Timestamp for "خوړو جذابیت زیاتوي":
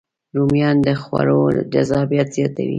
1.01-2.69